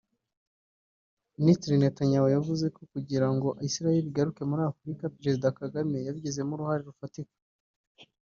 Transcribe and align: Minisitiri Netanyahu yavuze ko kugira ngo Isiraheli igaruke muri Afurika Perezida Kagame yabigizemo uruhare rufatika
Minisitiri 1.39 1.75
Netanyahu 1.81 2.27
yavuze 2.35 2.65
ko 2.75 2.81
kugira 2.91 3.27
ngo 3.33 3.49
Isiraheli 3.67 4.07
igaruke 4.09 4.41
muri 4.49 4.61
Afurika 4.71 5.11
Perezida 5.15 5.55
Kagame 5.59 5.97
yabigizemo 6.07 6.51
uruhare 6.53 6.83
rufatika 6.89 7.35